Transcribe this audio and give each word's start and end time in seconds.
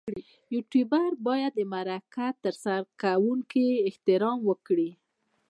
یوټوبر 0.53 1.09
باید 1.27 1.51
د 1.57 1.61
مرکه 1.73 2.25
ترسره 2.43 2.79
کوونکي 3.01 3.65
احترام 3.87 4.37
وکړي. 4.49 4.89